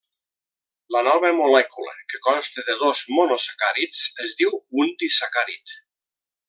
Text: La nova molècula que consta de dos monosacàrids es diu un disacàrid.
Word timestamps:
La 0.95 1.03
nova 1.07 1.29
molècula 1.39 1.93
que 2.13 2.23
consta 2.29 2.65
de 2.71 2.77
dos 2.81 3.05
monosacàrids 3.19 4.05
es 4.29 4.37
diu 4.43 4.59
un 4.85 4.95
disacàrid. 5.05 5.81